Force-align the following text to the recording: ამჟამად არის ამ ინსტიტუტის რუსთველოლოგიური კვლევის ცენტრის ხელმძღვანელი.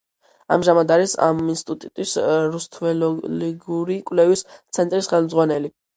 ამჟამად 0.53 0.93
არის 0.95 1.11
ამ 1.25 1.43
ინსტიტუტის 1.53 2.15
რუსთველოლოგიური 2.55 3.99
კვლევის 4.11 4.45
ცენტრის 4.79 5.11
ხელმძღვანელი. 5.13 5.73